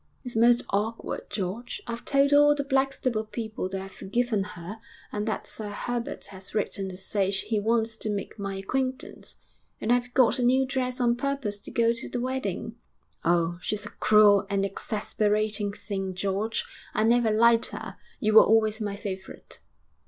[0.23, 1.79] 'It's most awkward, George.
[1.85, 4.81] I've told all the Blackstable people that I've forgiven her
[5.11, 9.35] and that Sir Herbert has written to say he wants to make my acquaintance.
[9.79, 12.77] And I've got a new dress on purpose to go to the wedding.
[13.23, 13.59] Oh!
[13.61, 16.65] she's a cruel and exasperating thing, George;
[16.95, 17.97] I never liked her.
[18.19, 19.59] You were always my favourite.'